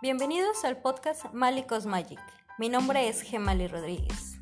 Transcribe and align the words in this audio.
Bienvenidos 0.00 0.64
al 0.64 0.76
podcast 0.76 1.24
Malicos 1.32 1.84
Magic. 1.84 2.20
Mi 2.56 2.68
nombre 2.68 3.08
es 3.08 3.20
Gemali 3.20 3.66
Rodríguez. 3.66 4.38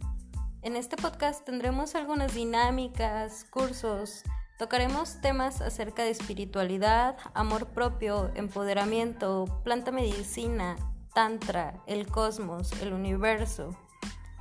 En 0.60 0.76
este 0.76 0.98
podcast 0.98 1.46
tendremos 1.46 1.94
algunas 1.94 2.34
dinámicas, 2.34 3.46
cursos, 3.48 4.22
tocaremos 4.58 5.22
temas 5.22 5.62
acerca 5.62 6.04
de 6.04 6.10
espiritualidad, 6.10 7.16
amor 7.32 7.68
propio, 7.68 8.30
empoderamiento, 8.34 9.46
planta 9.64 9.92
medicina, 9.92 10.76
tantra, 11.14 11.82
el 11.86 12.06
cosmos, 12.06 12.70
el 12.82 12.92
universo. 12.92 13.74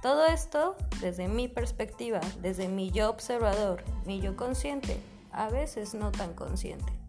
Todo 0.01 0.25
esto 0.25 0.75
desde 0.99 1.29
mi 1.29 1.47
perspectiva, 1.47 2.19
desde 2.41 2.67
mi 2.67 2.91
yo 2.91 3.09
observador, 3.09 3.85
mi 4.05 4.19
yo 4.19 4.35
consciente, 4.35 4.99
a 5.31 5.47
veces 5.47 5.93
no 5.93 6.11
tan 6.11 6.33
consciente. 6.33 7.04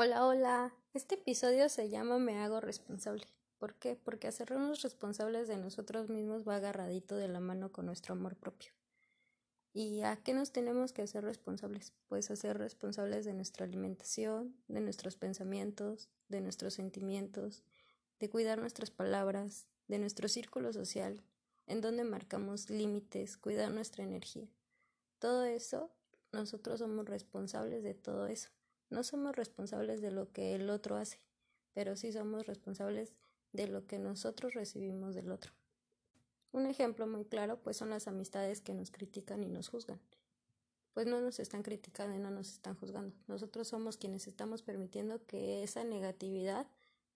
Hola, 0.00 0.24
hola. 0.24 0.72
Este 0.94 1.16
episodio 1.16 1.68
se 1.68 1.88
llama 1.88 2.20
Me 2.20 2.38
hago 2.38 2.60
responsable. 2.60 3.26
¿Por 3.58 3.74
qué? 3.74 3.96
Porque 3.96 4.28
hacernos 4.28 4.82
responsables 4.82 5.48
de 5.48 5.56
nosotros 5.56 6.08
mismos 6.08 6.46
va 6.46 6.54
agarradito 6.54 7.16
de 7.16 7.26
la 7.26 7.40
mano 7.40 7.72
con 7.72 7.86
nuestro 7.86 8.14
amor 8.14 8.36
propio. 8.36 8.70
¿Y 9.72 10.02
a 10.02 10.14
qué 10.14 10.34
nos 10.34 10.52
tenemos 10.52 10.92
que 10.92 11.02
hacer 11.02 11.24
responsables? 11.24 11.94
Pues 12.06 12.30
hacer 12.30 12.58
responsables 12.58 13.24
de 13.24 13.34
nuestra 13.34 13.66
alimentación, 13.66 14.54
de 14.68 14.82
nuestros 14.82 15.16
pensamientos, 15.16 16.08
de 16.28 16.42
nuestros 16.42 16.74
sentimientos, 16.74 17.64
de 18.20 18.30
cuidar 18.30 18.60
nuestras 18.60 18.92
palabras, 18.92 19.66
de 19.88 19.98
nuestro 19.98 20.28
círculo 20.28 20.72
social, 20.72 21.24
en 21.66 21.80
donde 21.80 22.04
marcamos 22.04 22.70
límites, 22.70 23.36
cuidar 23.36 23.72
nuestra 23.72 24.04
energía. 24.04 24.48
Todo 25.18 25.42
eso, 25.42 25.90
nosotros 26.30 26.78
somos 26.78 27.04
responsables 27.06 27.82
de 27.82 27.94
todo 27.94 28.28
eso. 28.28 28.50
No 28.90 29.04
somos 29.04 29.36
responsables 29.36 30.00
de 30.00 30.10
lo 30.10 30.32
que 30.32 30.54
el 30.54 30.70
otro 30.70 30.96
hace, 30.96 31.18
pero 31.74 31.96
sí 31.96 32.12
somos 32.12 32.46
responsables 32.46 33.12
de 33.52 33.68
lo 33.68 33.86
que 33.86 33.98
nosotros 33.98 34.54
recibimos 34.54 35.14
del 35.14 35.30
otro. 35.30 35.52
Un 36.52 36.66
ejemplo 36.66 37.06
muy 37.06 37.24
claro 37.24 37.60
pues 37.60 37.76
son 37.76 37.90
las 37.90 38.08
amistades 38.08 38.60
que 38.60 38.74
nos 38.74 38.90
critican 38.90 39.42
y 39.42 39.48
nos 39.48 39.68
juzgan. 39.68 40.00
Pues 40.94 41.06
no 41.06 41.20
nos 41.20 41.38
están 41.38 41.62
criticando 41.62 42.16
y 42.16 42.18
no 42.18 42.30
nos 42.30 42.50
están 42.50 42.74
juzgando. 42.74 43.14
Nosotros 43.26 43.68
somos 43.68 43.98
quienes 43.98 44.26
estamos 44.26 44.62
permitiendo 44.62 45.24
que 45.26 45.62
esa 45.62 45.84
negatividad 45.84 46.66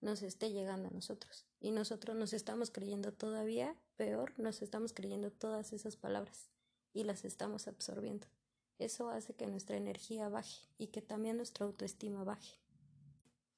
nos 0.00 0.22
esté 0.22 0.50
llegando 0.50 0.88
a 0.88 0.92
nosotros. 0.92 1.46
Y 1.60 1.70
nosotros 1.70 2.14
nos 2.16 2.32
estamos 2.32 2.70
creyendo 2.70 3.12
todavía 3.12 3.74
peor, 3.96 4.38
nos 4.38 4.60
estamos 4.60 4.92
creyendo 4.92 5.30
todas 5.30 5.72
esas 5.72 5.96
palabras 5.96 6.50
y 6.92 7.04
las 7.04 7.24
estamos 7.24 7.66
absorbiendo. 7.66 8.26
Eso 8.82 9.10
hace 9.10 9.34
que 9.34 9.46
nuestra 9.46 9.76
energía 9.76 10.28
baje 10.28 10.66
y 10.76 10.88
que 10.88 11.02
también 11.02 11.36
nuestra 11.36 11.66
autoestima 11.66 12.24
baje. 12.24 12.58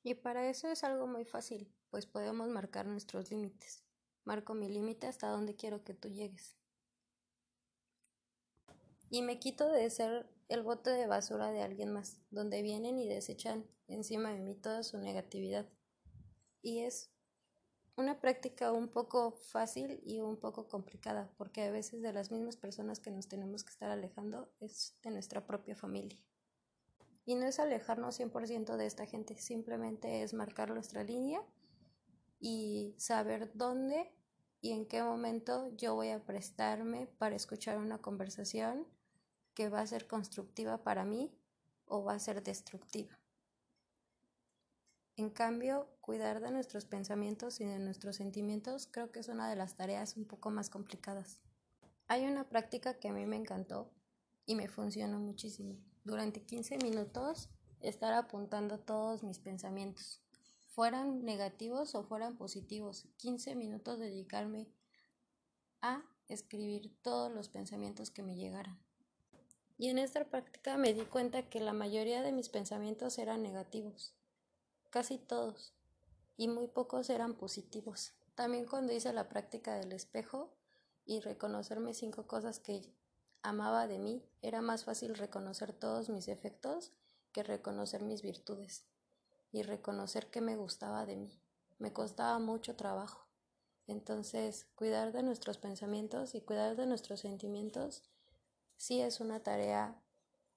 Y 0.03 0.13
para 0.13 0.51
eso 0.51 0.69
es 0.69 0.85
algo 0.85 1.07
muy 1.07 1.25
fácil, 1.25 1.73
pues 1.89 2.05
podemos 2.05 2.49
marcar 2.49 2.85
nuestros 2.85 3.31
límites. 3.31 3.83
Marco 4.25 4.53
mi 4.53 4.69
límite 4.69 5.07
hasta 5.07 5.29
donde 5.29 5.57
quiero 5.57 5.83
que 5.83 5.95
tú 5.95 6.09
llegues. 6.09 6.59
Y 9.09 9.23
me 9.23 9.39
quito 9.39 9.71
de 9.71 9.89
ser 9.89 10.29
el 10.49 10.63
bote 10.63 10.91
de 10.91 11.07
basura 11.07 11.51
de 11.51 11.63
alguien 11.63 11.91
más, 11.91 12.21
donde 12.31 12.61
vienen 12.61 12.99
y 12.99 13.09
desechan 13.09 13.67
encima 13.89 14.31
de 14.35 14.41
mí 14.41 14.55
toda 14.55 14.83
su 14.83 14.99
negatividad. 14.99 15.67
Y 16.61 16.81
es 16.81 17.14
una 17.97 18.21
práctica 18.21 18.73
un 18.73 18.89
poco 18.89 19.33
fácil 19.33 20.01
y 20.05 20.21
un 20.21 20.37
poco 20.37 20.69
complicada, 20.69 21.31
porque 21.37 21.63
a 21.63 21.71
veces 21.71 22.03
de 22.03 22.13
las 22.13 22.31
mismas 22.31 22.57
personas 22.57 22.99
que 22.99 23.11
nos 23.11 23.29
tenemos 23.29 23.63
que 23.63 23.71
estar 23.71 23.91
alejando 23.91 24.53
es 24.61 24.97
de 25.03 25.11
nuestra 25.11 25.47
propia 25.47 25.77
familia. 25.77 26.19
Y 27.25 27.37
no 27.37 27.47
es 27.47 27.59
alejarnos 27.59 28.19
100% 28.19 28.77
de 28.77 28.87
esta 28.87 29.07
gente, 29.07 29.39
simplemente 29.39 30.23
es 30.23 30.35
marcar 30.35 30.71
nuestra 30.71 31.05
línea 31.05 31.43
y 32.41 32.95
saber 32.99 33.51
dónde 33.55 34.13
y 34.61 34.73
en 34.73 34.87
qué 34.87 35.03
momento 35.03 35.75
yo 35.77 35.95
voy 35.95 36.11
a 36.11 36.25
prestarme 36.25 37.07
para 37.19 37.37
escuchar 37.37 37.79
una 37.79 37.99
conversación 37.99 38.87
que 39.55 39.69
va 39.69 39.81
a 39.81 39.87
ser 39.87 40.07
constructiva 40.09 40.83
para 40.83 41.05
mí 41.05 41.33
o 41.87 42.03
va 42.03 42.15
a 42.15 42.19
ser 42.19 42.43
destructiva. 42.43 43.19
En 45.17 45.31
cambio, 45.31 45.87
cuidar 46.01 46.41
de 46.41 46.51
nuestros 46.51 46.87
pensamientos 46.87 47.61
y 47.61 47.65
de 47.65 47.79
nuestros 47.79 48.17
sentimientos 48.17 48.89
creo 48.91 49.13
que 49.13 49.21
es 49.21 49.29
una 49.29 49.49
de 49.49 49.55
las 49.55 49.77
tareas 49.77 50.17
un 50.17 50.25
poco 50.25 50.51
más 50.51 50.71
complicadas. 50.71 51.39
Hay 52.09 52.27
una 52.27 52.49
práctica 52.49 52.95
que 52.95 53.09
a 53.09 53.13
mí 53.13 53.25
me 53.25 53.37
encantó 53.37 53.93
y 54.45 54.57
me 54.57 54.67
funcionó 54.67 55.21
muchísimo. 55.21 55.77
Durante 56.03 56.43
15 56.43 56.79
minutos 56.79 57.49
estar 57.81 58.13
apuntando 58.13 58.81
todos 58.81 59.23
mis 59.23 59.39
pensamientos, 59.39 60.21
fueran 60.67 61.25
negativos 61.25 61.95
o 61.95 62.03
fueran 62.03 62.37
positivos. 62.37 63.07
15 63.19 63.55
minutos 63.55 64.01
dedicarme 64.01 64.67
a 65.81 66.03
escribir 66.27 66.93
todos 67.03 67.31
los 67.31 67.49
pensamientos 67.49 68.11
que 68.11 68.25
me 68.25 68.35
llegaran. 68.35 68.81
Y 69.79 69.91
en 69.91 69.99
esta 69.99 70.25
práctica 70.25 70.77
me 70.77 70.93
di 70.93 71.03
cuenta 71.03 71.49
que 71.49 71.61
la 71.61 71.73
mayoría 71.73 72.21
de 72.23 72.33
mis 72.33 72.49
pensamientos 72.49 73.19
eran 73.19 73.45
negativos 73.45 74.17
casi 74.95 75.19
todos, 75.19 75.73
y 76.37 76.47
muy 76.47 76.69
pocos 76.69 77.11
eran 77.11 77.35
positivos. 77.35 78.13
También 78.37 78.65
cuando 78.65 78.93
hice 78.93 79.13
la 79.13 79.29
práctica 79.29 79.75
del 79.75 79.91
espejo 79.91 80.55
y 81.05 81.19
reconocerme 81.19 81.95
cinco 81.95 82.29
cosas 82.29 82.61
que 82.61 82.95
amaba 83.43 83.89
de 83.89 83.99
mí, 83.99 84.25
era 84.41 84.63
más 84.63 84.85
fácil 84.85 85.17
reconocer 85.17 85.73
todos 85.73 86.11
mis 86.11 86.29
efectos 86.29 86.93
que 87.33 87.43
reconocer 87.43 88.05
mis 88.05 88.23
virtudes 88.23 88.85
y 89.51 89.63
reconocer 89.63 90.31
que 90.31 90.41
me 90.41 90.55
gustaba 90.55 91.05
de 91.07 91.17
mí. 91.17 91.41
Me 91.81 91.93
costaba 91.93 92.39
mucho 92.39 92.77
trabajo. 92.77 93.27
Entonces, 93.89 94.69
cuidar 94.77 95.11
de 95.11 95.25
nuestros 95.25 95.59
pensamientos 95.59 96.37
y 96.37 96.41
cuidar 96.41 96.77
de 96.77 96.87
nuestros 96.87 97.19
sentimientos 97.19 98.05
sí 98.77 99.01
es 99.01 99.19
una 99.19 99.43
tarea 99.43 100.01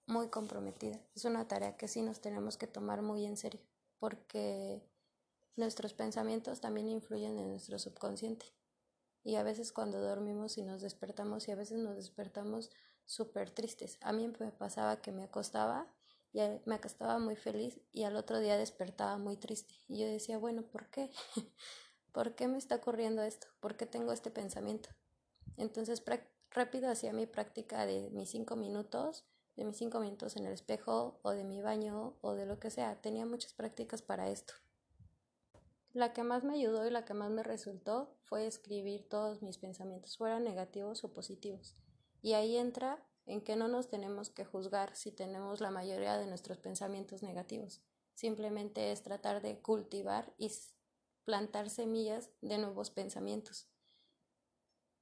muy 0.05 0.29
comprometida, 0.29 1.01
es 1.15 1.25
una 1.25 1.47
tarea 1.47 1.75
que 1.75 1.87
sí 1.87 2.03
nos 2.03 2.21
tenemos 2.21 2.55
que 2.55 2.67
tomar 2.67 3.01
muy 3.01 3.25
en 3.25 3.35
serio 3.35 3.61
porque 3.99 4.81
nuestros 5.55 5.93
pensamientos 5.93 6.61
también 6.61 6.89
influyen 6.89 7.37
en 7.39 7.49
nuestro 7.49 7.79
subconsciente. 7.79 8.45
Y 9.23 9.35
a 9.35 9.43
veces 9.43 9.73
cuando 9.73 9.99
dormimos 9.99 10.57
y 10.57 10.63
nos 10.63 10.81
despertamos, 10.81 11.47
y 11.47 11.51
a 11.51 11.55
veces 11.55 11.79
nos 11.79 11.95
despertamos 11.95 12.71
súper 13.05 13.49
tristes. 13.51 13.97
A 14.01 14.13
mí 14.13 14.31
me 14.39 14.51
pasaba 14.51 15.01
que 15.01 15.11
me 15.11 15.23
acostaba 15.23 15.91
y 16.33 16.39
me 16.65 16.75
acostaba 16.75 17.17
muy 17.19 17.35
feliz 17.35 17.79
y 17.91 18.03
al 18.03 18.15
otro 18.15 18.39
día 18.39 18.57
despertaba 18.57 19.17
muy 19.17 19.37
triste. 19.37 19.73
Y 19.87 19.97
yo 19.99 20.07
decía, 20.07 20.37
bueno, 20.37 20.61
¿por 20.63 20.89
qué? 20.89 21.09
¿Por 22.11 22.35
qué 22.35 22.47
me 22.47 22.57
está 22.57 22.75
ocurriendo 22.75 23.21
esto? 23.23 23.47
¿Por 23.59 23.75
qué 23.77 23.85
tengo 23.85 24.11
este 24.11 24.29
pensamiento? 24.29 24.89
Entonces 25.55 26.03
rápido 26.51 26.89
hacía 26.89 27.13
mi 27.13 27.25
práctica 27.25 27.85
de 27.85 28.09
mis 28.11 28.29
cinco 28.29 28.55
minutos 28.55 29.25
de 29.57 29.65
mis 29.65 29.75
cinco 29.75 29.99
minutos 29.99 30.37
en 30.37 30.45
el 30.45 30.53
espejo 30.53 31.19
o 31.23 31.31
de 31.31 31.43
mi 31.43 31.61
baño 31.61 32.15
o 32.21 32.33
de 32.33 32.45
lo 32.45 32.59
que 32.59 32.69
sea. 32.69 33.01
Tenía 33.01 33.25
muchas 33.25 33.53
prácticas 33.53 34.01
para 34.01 34.29
esto. 34.29 34.53
La 35.93 36.13
que 36.13 36.23
más 36.23 36.43
me 36.43 36.53
ayudó 36.53 36.85
y 36.85 36.91
la 36.91 37.05
que 37.05 37.15
más 37.15 37.31
me 37.31 37.41
resultó 37.41 38.15
fue 38.23 38.45
escribir 38.45 39.09
todos 39.09 39.41
mis 39.41 39.57
pensamientos, 39.57 40.15
fueran 40.15 40.43
negativos 40.43 41.03
o 41.03 41.11
positivos. 41.11 41.75
Y 42.21 42.33
ahí 42.33 42.55
entra 42.55 43.03
en 43.25 43.41
que 43.41 43.55
no 43.55 43.67
nos 43.67 43.89
tenemos 43.89 44.29
que 44.29 44.45
juzgar 44.45 44.95
si 44.95 45.11
tenemos 45.11 45.59
la 45.59 45.71
mayoría 45.71 46.17
de 46.17 46.27
nuestros 46.27 46.59
pensamientos 46.59 47.23
negativos. 47.23 47.81
Simplemente 48.13 48.91
es 48.91 49.01
tratar 49.01 49.41
de 49.41 49.59
cultivar 49.59 50.33
y 50.37 50.51
plantar 51.25 51.69
semillas 51.71 52.29
de 52.41 52.59
nuevos 52.59 52.91
pensamientos. 52.91 53.67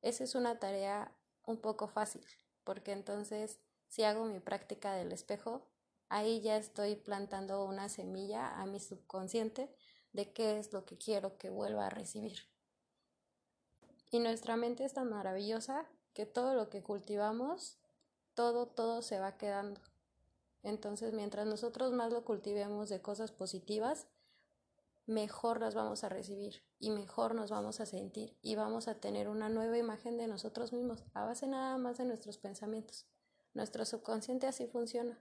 Esa 0.01 0.23
es 0.23 0.33
una 0.33 0.59
tarea 0.59 1.13
un 1.45 1.57
poco 1.57 1.88
fácil, 1.88 2.25
porque 2.63 2.94
entonces 2.94 3.59
si 3.88 4.03
hago 4.03 4.25
mi 4.25 4.40
práctica 4.40 4.94
del 4.94 5.12
espejo, 5.12 5.68
ahí 6.09 6.41
ya 6.41 6.57
estoy 6.57 6.96
plantando 6.96 7.66
una 7.66 7.90
semilla 7.90 8.59
a 8.59 8.65
mi 8.65 8.80
subconsciente 8.80 9.74
de 10.13 10.31
qué 10.31 10.59
es 10.59 10.74
lo 10.74 10.86
que 10.86 10.98
quiero 10.98 11.38
que 11.38 11.50
vuelva 11.50 11.88
a 11.88 11.89
recibir. 11.89 12.39
Y 14.12 14.19
nuestra 14.19 14.56
mente 14.56 14.86
es 14.86 14.94
tan 14.94 15.09
maravillosa 15.09 15.86
que 16.13 16.25
todo 16.25 16.54
lo 16.54 16.69
que 16.69 16.81
cultivamos, 16.81 17.77
todo, 18.33 18.68
todo 18.68 19.01
se 19.01 19.19
va 19.19 19.38
quedando. 19.38 19.81
Entonces, 20.63 21.13
mientras 21.13 21.45
nosotros 21.45 21.92
más 21.92 22.12
lo 22.12 22.24
cultivemos 22.24 22.89
de 22.89 23.01
cosas 23.01 23.31
positivas, 23.31 24.07
mejor 25.06 25.59
las 25.59 25.75
vamos 25.75 26.04
a 26.04 26.09
recibir 26.09 26.63
y 26.80 26.89
mejor 26.89 27.36
nos 27.36 27.51
vamos 27.51 27.80
a 27.80 27.86
sentir 27.86 28.38
y 28.42 28.56
vamos 28.56 28.88
a 28.88 28.95
tener 28.95 29.27
una 29.27 29.50
nueva 29.50 29.77
imagen 29.77 30.18
de 30.18 30.27
nosotros 30.27 30.74
mismos 30.74 31.04
a 31.13 31.25
base 31.25 31.45
nada 31.48 31.77
más 31.77 31.98
de 31.98 32.06
nuestros 32.06 32.38
pensamientos. 32.38 33.06
Nuestro 33.56 33.86
subconsciente 33.86 34.48
así 34.48 34.68
funciona. 34.68 35.18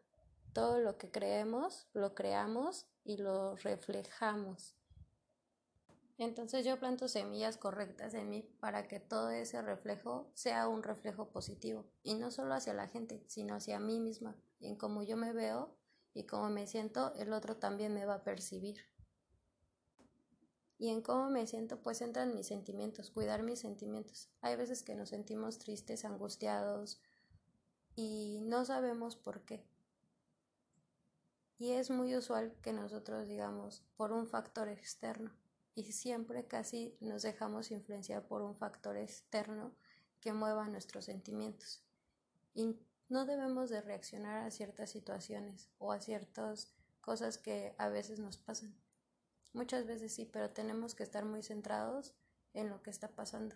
Todo 0.52 0.80
lo 0.80 0.98
que 0.98 1.08
creemos, 1.08 1.86
lo 1.94 2.16
creamos 2.16 2.86
y 3.04 3.16
lo 3.16 3.54
reflejamos. 3.54 4.74
Entonces 6.18 6.66
yo 6.66 6.78
planto 6.80 7.06
semillas 7.06 7.56
correctas 7.56 8.12
en 8.12 8.28
mí 8.28 8.42
para 8.58 8.88
que 8.88 8.98
todo 8.98 9.30
ese 9.30 9.62
reflejo 9.62 10.32
sea 10.34 10.66
un 10.66 10.82
reflejo 10.82 11.28
positivo 11.30 11.86
y 12.02 12.14
no 12.14 12.32
solo 12.32 12.54
hacia 12.54 12.74
la 12.74 12.88
gente, 12.88 13.24
sino 13.28 13.54
hacia 13.54 13.78
mí 13.78 14.00
misma, 14.00 14.36
en 14.60 14.74
cómo 14.74 15.04
yo 15.04 15.16
me 15.16 15.32
veo 15.32 15.76
y 16.12 16.24
como 16.26 16.50
me 16.50 16.66
siento, 16.66 17.14
el 17.14 17.32
otro 17.32 17.56
también 17.56 17.94
me 17.94 18.04
va 18.04 18.16
a 18.16 18.24
percibir. 18.24 18.78
Y 20.76 20.90
en 20.90 21.02
cómo 21.02 21.30
me 21.30 21.46
siento, 21.46 21.80
pues 21.82 22.00
entran 22.00 22.34
mis 22.34 22.48
sentimientos, 22.48 23.12
cuidar 23.12 23.44
mis 23.44 23.60
sentimientos. 23.60 24.28
Hay 24.40 24.56
veces 24.56 24.82
que 24.82 24.96
nos 24.96 25.10
sentimos 25.10 25.58
tristes, 25.58 26.04
angustiados 26.04 27.00
y 27.96 28.40
no 28.42 28.64
sabemos 28.64 29.16
por 29.16 29.42
qué. 29.42 29.64
Y 31.58 31.72
es 31.72 31.90
muy 31.90 32.16
usual 32.16 32.54
que 32.62 32.72
nosotros 32.72 33.28
digamos 33.28 33.82
por 33.96 34.12
un 34.12 34.26
factor 34.26 34.68
externo 34.68 35.30
y 35.74 35.92
siempre 35.92 36.46
casi 36.46 36.96
nos 37.00 37.22
dejamos 37.22 37.70
influenciar 37.70 38.26
por 38.26 38.42
un 38.42 38.56
factor 38.56 38.96
externo 38.96 39.72
que 40.20 40.32
mueva 40.32 40.68
nuestros 40.68 41.04
sentimientos. 41.04 41.82
Y 42.54 42.76
no 43.08 43.26
debemos 43.26 43.70
de 43.70 43.80
reaccionar 43.80 44.44
a 44.44 44.50
ciertas 44.50 44.90
situaciones 44.90 45.68
o 45.78 45.92
a 45.92 46.00
ciertas 46.00 46.72
cosas 47.00 47.38
que 47.38 47.74
a 47.78 47.88
veces 47.88 48.18
nos 48.18 48.38
pasan. 48.38 48.74
Muchas 49.52 49.86
veces 49.86 50.12
sí, 50.12 50.24
pero 50.24 50.50
tenemos 50.50 50.94
que 50.94 51.02
estar 51.02 51.24
muy 51.24 51.42
centrados 51.42 52.14
en 52.54 52.70
lo 52.70 52.82
que 52.82 52.90
está 52.90 53.08
pasando. 53.08 53.54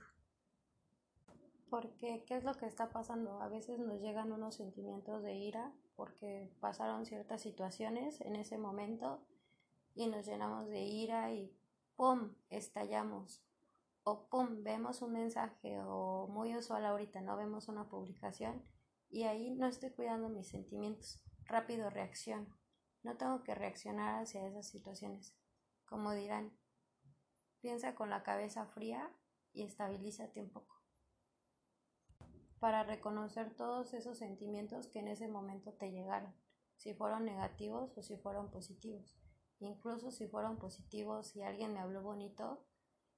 Porque, 1.70 2.24
¿qué 2.26 2.36
es 2.36 2.44
lo 2.44 2.54
que 2.54 2.66
está 2.66 2.90
pasando? 2.90 3.42
A 3.42 3.48
veces 3.48 3.78
nos 3.78 4.00
llegan 4.00 4.32
unos 4.32 4.54
sentimientos 4.54 5.22
de 5.22 5.34
ira 5.34 5.74
porque 5.96 6.50
pasaron 6.60 7.04
ciertas 7.04 7.42
situaciones 7.42 8.20
en 8.22 8.36
ese 8.36 8.56
momento 8.56 9.26
y 9.94 10.06
nos 10.06 10.24
llenamos 10.26 10.68
de 10.68 10.80
ira 10.80 11.32
y 11.32 11.54
¡pum! 11.96 12.34
estallamos. 12.48 13.44
O 14.02 14.28
¡pum! 14.28 14.62
vemos 14.62 15.02
un 15.02 15.12
mensaje 15.12 15.78
o 15.82 16.26
muy 16.28 16.56
usual 16.56 16.86
ahorita, 16.86 17.20
no 17.20 17.36
vemos 17.36 17.68
una 17.68 17.88
publicación 17.88 18.64
y 19.10 19.24
ahí 19.24 19.50
no 19.50 19.66
estoy 19.66 19.90
cuidando 19.90 20.30
mis 20.30 20.48
sentimientos. 20.48 21.20
Rápido 21.44 21.90
reacción. 21.90 22.48
No 23.02 23.16
tengo 23.16 23.42
que 23.42 23.54
reaccionar 23.54 24.22
hacia 24.22 24.46
esas 24.46 24.68
situaciones. 24.68 25.34
Como 25.84 26.12
dirán, 26.12 26.56
piensa 27.60 27.94
con 27.94 28.08
la 28.08 28.22
cabeza 28.22 28.66
fría 28.66 29.10
y 29.52 29.62
estabilízate 29.62 30.40
un 30.40 30.50
poco 30.50 30.77
para 32.58 32.82
reconocer 32.82 33.54
todos 33.54 33.94
esos 33.94 34.18
sentimientos 34.18 34.88
que 34.88 34.98
en 34.98 35.08
ese 35.08 35.28
momento 35.28 35.72
te 35.72 35.90
llegaron, 35.90 36.34
si 36.76 36.94
fueron 36.94 37.24
negativos 37.24 37.96
o 37.96 38.02
si 38.02 38.16
fueron 38.16 38.50
positivos. 38.50 39.16
Incluso 39.60 40.10
si 40.10 40.28
fueron 40.28 40.58
positivos 40.58 41.34
y 41.34 41.42
alguien 41.42 41.72
me 41.72 41.80
habló 41.80 42.02
bonito 42.02 42.64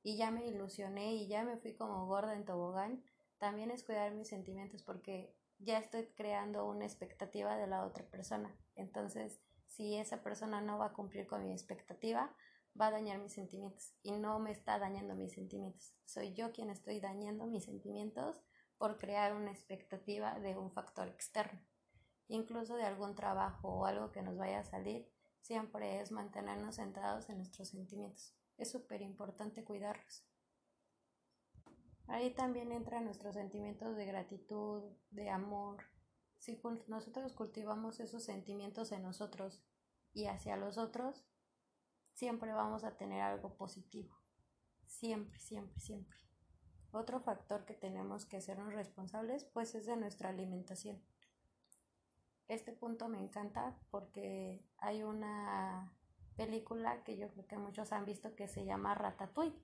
y 0.03 0.17
ya 0.17 0.31
me 0.31 0.47
ilusioné 0.47 1.15
y 1.15 1.29
ya 1.29 1.45
me 1.45 1.59
fui 1.59 1.75
como 1.75 2.07
gorda 2.07 2.35
en 2.35 2.45
tobogán, 2.45 3.03
también 3.39 3.71
es 3.71 3.85
cuidar 3.85 4.13
mis 4.13 4.29
sentimientos 4.29 4.83
porque 4.83 5.35
ya 5.59 5.79
estoy 5.79 6.07
creando 6.17 6.67
una 6.67 6.87
expectativa 6.87 7.57
de 7.57 7.67
la 7.67 7.85
otra 7.85 8.05
persona. 8.07 8.55
Entonces, 8.77 9.41
si 9.67 9.97
esa 9.97 10.23
persona 10.23 10.61
no 10.61 10.79
va 10.79 10.87
a 10.87 10.93
cumplir 10.93 11.27
con 11.27 11.45
mi 11.45 11.53
expectativa, 11.53 12.35
va 12.81 12.87
a 12.87 12.91
dañar 12.91 13.19
mis 13.19 13.35
sentimientos 13.35 13.95
y 14.03 14.13
no 14.13 14.39
me 14.39 14.53
está 14.53 14.79
dañando 14.79 15.15
mis 15.15 15.33
sentimientos. 15.33 15.95
Soy 16.05 16.33
yo 16.33 16.53
quien 16.53 16.71
estoy 16.71 17.01
dañando 17.01 17.47
mis 17.47 17.65
sentimientos 17.65 18.43
por 18.81 18.97
crear 18.97 19.35
una 19.35 19.51
expectativa 19.51 20.41
de 20.41 20.57
un 20.57 20.73
factor 20.73 21.07
externo. 21.07 21.61
Incluso 22.29 22.77
de 22.77 22.85
algún 22.85 23.15
trabajo 23.15 23.69
o 23.69 23.85
algo 23.85 24.11
que 24.11 24.23
nos 24.23 24.39
vaya 24.39 24.61
a 24.61 24.65
salir, 24.65 25.07
siempre 25.43 26.01
es 26.01 26.11
mantenernos 26.11 26.77
centrados 26.77 27.29
en 27.29 27.37
nuestros 27.37 27.69
sentimientos. 27.69 28.35
Es 28.57 28.71
súper 28.71 29.03
importante 29.03 29.65
cuidarlos. 29.65 30.25
Ahí 32.07 32.35
también 32.35 32.73
entran 32.73 33.05
nuestros 33.05 33.35
sentimientos 33.35 33.95
de 33.97 34.07
gratitud, 34.07 34.83
de 35.11 35.29
amor. 35.29 35.85
Si 36.39 36.59
nosotros 36.87 37.35
cultivamos 37.35 38.01
esos 38.01 38.25
sentimientos 38.25 38.93
en 38.93 39.03
nosotros 39.03 39.63
y 40.15 40.25
hacia 40.25 40.57
los 40.57 40.79
otros, 40.79 41.27
siempre 42.15 42.55
vamos 42.55 42.85
a 42.85 42.97
tener 42.97 43.21
algo 43.21 43.59
positivo. 43.59 44.17
Siempre, 44.87 45.39
siempre, 45.39 45.79
siempre. 45.79 46.30
Otro 46.93 47.21
factor 47.21 47.65
que 47.65 47.75
tenemos 47.75 48.27
que 48.27 48.39
hacernos 48.39 48.75
responsables 48.75 49.45
pues 49.45 49.75
es 49.75 49.87
de 49.87 49.97
nuestra 49.97 50.31
alimentación. 50.31 51.01
Este 52.49 52.73
punto 52.73 53.09
me 53.09 53.21
encanta 53.21 53.79
porque 53.91 54.65
hay 54.79 55.05
una 55.05 55.93
película 56.37 57.05
que 57.05 57.17
yo 57.17 57.29
creo 57.31 57.47
que 57.47 57.59
muchos 57.59 57.93
han 57.93 58.05
visto 58.05 58.35
que 58.35 58.49
se 58.49 58.65
llama 58.65 58.95
Ratatouille. 58.95 59.63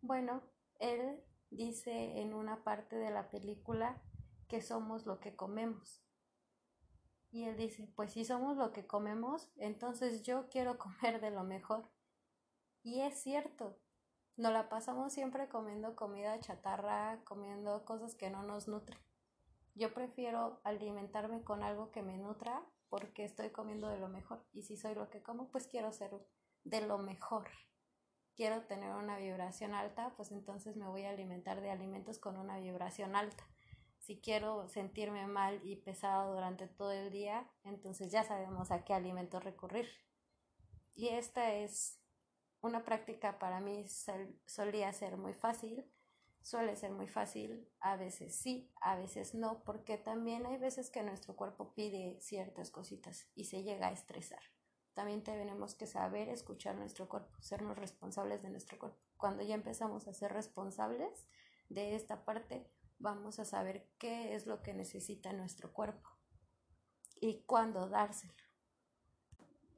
Bueno, 0.00 0.42
él 0.80 1.22
dice 1.50 2.20
en 2.20 2.34
una 2.34 2.64
parte 2.64 2.96
de 2.96 3.10
la 3.10 3.30
película 3.30 4.02
que 4.48 4.60
somos 4.60 5.06
lo 5.06 5.20
que 5.20 5.36
comemos. 5.36 6.02
Y 7.30 7.44
él 7.44 7.56
dice, 7.56 7.88
pues 7.94 8.12
si 8.12 8.24
somos 8.24 8.56
lo 8.56 8.72
que 8.72 8.86
comemos, 8.86 9.52
entonces 9.56 10.22
yo 10.22 10.48
quiero 10.48 10.78
comer 10.78 11.20
de 11.20 11.30
lo 11.30 11.44
mejor. 11.44 11.88
Y 12.82 13.02
es 13.02 13.22
cierto, 13.22 13.78
nos 14.38 14.52
la 14.52 14.68
pasamos 14.68 15.12
siempre 15.12 15.48
comiendo 15.48 15.96
comida 15.96 16.38
chatarra, 16.38 17.20
comiendo 17.24 17.84
cosas 17.84 18.14
que 18.14 18.30
no 18.30 18.44
nos 18.44 18.68
nutren. 18.68 18.98
Yo 19.74 19.92
prefiero 19.92 20.60
alimentarme 20.62 21.42
con 21.42 21.64
algo 21.64 21.90
que 21.90 22.02
me 22.02 22.16
nutra 22.18 22.64
porque 22.88 23.24
estoy 23.24 23.50
comiendo 23.50 23.88
de 23.88 23.98
lo 23.98 24.08
mejor. 24.08 24.46
Y 24.52 24.62
si 24.62 24.76
soy 24.76 24.94
lo 24.94 25.10
que 25.10 25.22
como, 25.24 25.48
pues 25.48 25.66
quiero 25.66 25.92
ser 25.92 26.12
de 26.62 26.86
lo 26.86 26.98
mejor. 26.98 27.48
Quiero 28.36 28.62
tener 28.62 28.94
una 28.94 29.18
vibración 29.18 29.74
alta, 29.74 30.14
pues 30.16 30.30
entonces 30.30 30.76
me 30.76 30.86
voy 30.86 31.02
a 31.02 31.10
alimentar 31.10 31.60
de 31.60 31.72
alimentos 31.72 32.20
con 32.20 32.36
una 32.36 32.60
vibración 32.60 33.16
alta. 33.16 33.44
Si 33.98 34.20
quiero 34.20 34.68
sentirme 34.68 35.26
mal 35.26 35.60
y 35.64 35.74
pesado 35.74 36.32
durante 36.32 36.68
todo 36.68 36.92
el 36.92 37.10
día, 37.10 37.50
entonces 37.64 38.12
ya 38.12 38.22
sabemos 38.22 38.70
a 38.70 38.84
qué 38.84 38.94
alimento 38.94 39.40
recurrir. 39.40 39.88
Y 40.94 41.08
esta 41.08 41.54
es 41.54 41.98
una 42.60 42.84
práctica 42.84 43.38
para 43.38 43.60
mí 43.60 43.86
solía 44.46 44.92
ser 44.92 45.16
muy 45.16 45.34
fácil, 45.34 45.84
suele 46.42 46.76
ser 46.76 46.92
muy 46.92 47.08
fácil, 47.08 47.68
a 47.80 47.96
veces 47.96 48.34
sí, 48.34 48.72
a 48.80 48.96
veces 48.96 49.34
no, 49.34 49.62
porque 49.64 49.98
también 49.98 50.46
hay 50.46 50.56
veces 50.56 50.90
que 50.90 51.02
nuestro 51.02 51.36
cuerpo 51.36 51.74
pide 51.74 52.18
ciertas 52.20 52.70
cositas 52.70 53.28
y 53.34 53.44
se 53.44 53.62
llega 53.62 53.88
a 53.88 53.92
estresar. 53.92 54.40
También 54.94 55.22
tenemos 55.22 55.74
que 55.74 55.86
saber 55.86 56.28
escuchar 56.28 56.74
nuestro 56.74 57.08
cuerpo, 57.08 57.40
sernos 57.40 57.78
responsables 57.78 58.42
de 58.42 58.50
nuestro 58.50 58.78
cuerpo. 58.78 58.98
Cuando 59.16 59.42
ya 59.44 59.54
empezamos 59.54 60.08
a 60.08 60.12
ser 60.12 60.32
responsables 60.32 61.28
de 61.68 61.94
esta 61.94 62.24
parte, 62.24 62.68
vamos 62.98 63.38
a 63.38 63.44
saber 63.44 63.88
qué 63.98 64.34
es 64.34 64.46
lo 64.46 64.62
que 64.62 64.74
necesita 64.74 65.32
nuestro 65.32 65.72
cuerpo 65.72 66.08
y 67.20 67.42
cuándo 67.42 67.88
dárselo. 67.88 68.47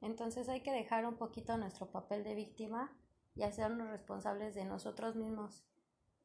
Entonces 0.01 0.49
hay 0.49 0.61
que 0.61 0.71
dejar 0.71 1.05
un 1.05 1.15
poquito 1.15 1.57
nuestro 1.57 1.91
papel 1.91 2.23
de 2.23 2.35
víctima 2.35 2.91
y 3.35 3.43
hacernos 3.43 3.89
responsables 3.89 4.55
de 4.55 4.65
nosotros 4.65 5.15
mismos, 5.15 5.63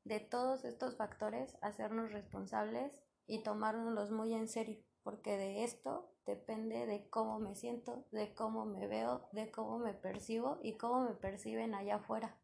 de 0.05 0.21
todos 0.21 0.65
estos 0.65 0.97
factores, 0.97 1.57
hacernos 1.61 2.13
responsables 2.13 3.03
y 3.27 3.43
tomárnoslos 3.43 4.11
muy 4.11 4.35
en 4.35 4.49
serio, 4.49 4.83
porque 5.03 5.37
de 5.37 5.65
esto 5.65 6.11
depende 6.25 6.87
de 6.87 7.09
cómo 7.11 7.39
me 7.39 7.55
siento, 7.55 8.05
de 8.13 8.35
cómo 8.35 8.65
me 8.65 8.87
veo, 8.87 9.29
de 9.33 9.51
cómo 9.51 9.79
me 9.79 9.95
percibo 9.95 10.59
y 10.63 10.77
cómo 10.77 11.03
me 11.03 11.15
perciben 11.15 11.75
allá 11.75 11.97
afuera. 11.97 12.37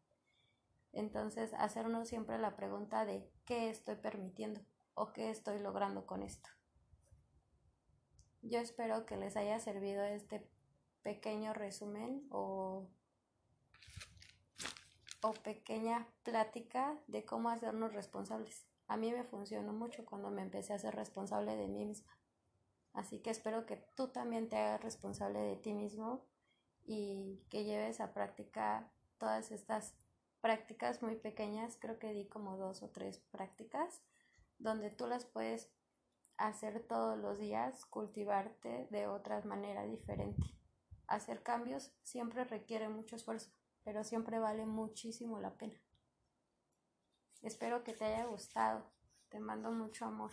Entonces, 0.91 1.53
hacernos 1.55 2.07
siempre 2.07 2.37
la 2.37 2.55
pregunta 2.55 3.05
de 3.05 3.27
qué 3.45 3.69
estoy 3.69 3.95
permitiendo 3.95 4.61
o 4.93 5.11
qué 5.11 5.31
estoy 5.31 5.59
logrando 5.59 6.05
con 6.05 6.21
esto. 6.21 6.49
Yo 8.43 8.59
espero 8.59 9.05
que 9.05 9.17
les 9.17 9.35
haya 9.35 9.59
servido 9.59 10.03
este 10.03 10.47
pequeño 11.03 11.53
resumen 11.53 12.25
o, 12.31 12.87
o 15.21 15.33
pequeña 15.33 16.07
plática 16.23 16.97
de 17.07 17.25
cómo 17.25 17.49
hacernos 17.49 17.93
responsables. 17.93 18.65
A 18.87 18.97
mí 18.97 19.11
me 19.11 19.23
funcionó 19.23 19.73
mucho 19.73 20.05
cuando 20.05 20.31
me 20.31 20.41
empecé 20.41 20.73
a 20.73 20.79
ser 20.79 20.95
responsable 20.95 21.55
de 21.55 21.67
mí 21.67 21.85
misma. 21.85 22.17
Así 22.93 23.19
que 23.19 23.31
espero 23.31 23.65
que 23.65 23.77
tú 23.95 24.09
también 24.09 24.49
te 24.49 24.57
hagas 24.57 24.81
responsable 24.81 25.39
de 25.39 25.55
ti 25.55 25.73
mismo 25.73 26.25
y 26.85 27.43
que 27.49 27.63
lleves 27.63 27.99
a 27.99 28.13
práctica 28.13 28.91
todas 29.17 29.51
estas 29.51 29.95
prácticas 30.41 31.01
muy 31.01 31.15
pequeñas. 31.15 31.77
Creo 31.79 31.97
que 31.97 32.13
di 32.13 32.27
como 32.27 32.57
dos 32.57 32.83
o 32.83 32.89
tres 32.89 33.19
prácticas 33.31 34.01
donde 34.59 34.91
tú 34.91 35.07
las 35.07 35.25
puedes 35.25 35.71
hacer 36.37 36.85
todos 36.87 37.17
los 37.17 37.39
días, 37.39 37.85
cultivarte 37.85 38.87
de 38.91 39.07
otra 39.07 39.41
manera 39.41 39.83
diferente. 39.83 40.43
Hacer 41.07 41.43
cambios 41.43 41.91
siempre 42.01 42.43
requiere 42.43 42.89
mucho 42.89 43.15
esfuerzo, 43.15 43.51
pero 43.83 44.03
siempre 44.03 44.39
vale 44.39 44.65
muchísimo 44.65 45.39
la 45.39 45.53
pena. 45.55 45.79
Espero 47.41 47.83
que 47.83 47.93
te 47.93 48.05
haya 48.05 48.25
gustado. 48.25 48.89
Te 49.29 49.39
mando 49.39 49.71
mucho 49.71 50.05
amor. 50.05 50.31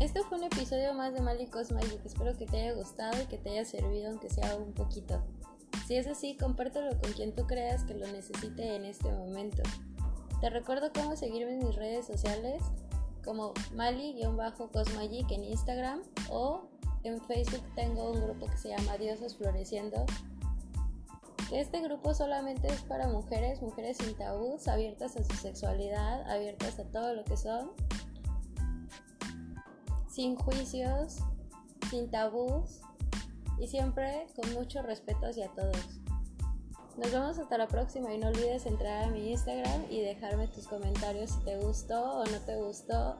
Este 0.00 0.22
fue 0.22 0.38
un 0.38 0.44
episodio 0.44 0.94
más 0.94 1.12
de 1.12 1.20
Malicos 1.20 1.72
Magic. 1.72 2.00
Espero 2.06 2.36
que 2.38 2.46
te 2.46 2.62
haya 2.62 2.72
gustado 2.74 3.20
y 3.22 3.26
que 3.26 3.38
te 3.38 3.50
haya 3.50 3.64
servido, 3.64 4.10
aunque 4.10 4.30
sea 4.30 4.56
un 4.56 4.72
poquito. 4.72 5.22
Si 5.86 5.96
es 5.96 6.06
así, 6.06 6.36
compártelo 6.36 6.98
con 7.00 7.12
quien 7.12 7.34
tú 7.34 7.46
creas 7.46 7.84
que 7.84 7.94
lo 7.94 8.06
necesite 8.06 8.74
en 8.74 8.84
este 8.84 9.10
momento. 9.12 9.62
Te 10.40 10.50
recuerdo 10.50 10.90
cómo 10.92 11.16
seguirme 11.16 11.54
en 11.54 11.66
mis 11.66 11.74
redes 11.76 12.06
sociales 12.06 12.62
como 13.24 13.52
Mali-Cosmagic 13.74 15.30
en 15.30 15.44
Instagram 15.44 16.02
o 16.30 16.68
en 17.04 17.20
Facebook 17.22 17.62
tengo 17.74 18.12
un 18.12 18.20
grupo 18.20 18.46
que 18.46 18.56
se 18.56 18.68
llama 18.68 18.98
Dioses 18.98 19.36
Floreciendo. 19.36 20.04
Este 21.52 21.80
grupo 21.80 22.12
solamente 22.12 22.68
es 22.68 22.82
para 22.82 23.08
mujeres, 23.08 23.62
mujeres 23.62 23.96
sin 23.98 24.14
tabús, 24.16 24.68
abiertas 24.68 25.16
a 25.16 25.24
su 25.24 25.34
sexualidad, 25.36 26.28
abiertas 26.30 26.78
a 26.80 26.84
todo 26.84 27.14
lo 27.14 27.24
que 27.24 27.36
son, 27.36 27.70
sin 30.08 30.36
juicios, 30.36 31.18
sin 31.88 32.10
tabús 32.10 32.80
y 33.58 33.68
siempre 33.68 34.26
con 34.34 34.52
mucho 34.54 34.82
respeto 34.82 35.26
hacia 35.26 35.48
todos. 35.54 36.05
Nos 36.96 37.12
vemos 37.12 37.38
hasta 37.38 37.58
la 37.58 37.68
próxima 37.68 38.12
y 38.14 38.18
no 38.18 38.28
olvides 38.28 38.64
entrar 38.64 39.04
a 39.04 39.10
mi 39.10 39.30
Instagram 39.30 39.84
y 39.90 40.00
dejarme 40.00 40.48
tus 40.48 40.66
comentarios 40.66 41.30
si 41.30 41.40
te 41.44 41.58
gustó 41.58 42.20
o 42.20 42.24
no 42.24 42.40
te 42.40 42.56
gustó 42.56 43.16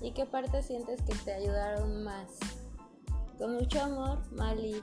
y 0.00 0.12
qué 0.12 0.24
parte 0.24 0.62
sientes 0.62 1.02
que 1.02 1.14
te 1.24 1.32
ayudaron 1.32 2.04
más. 2.04 2.38
Con 3.38 3.54
mucho 3.54 3.82
amor, 3.82 4.18
Mali. 4.32 4.82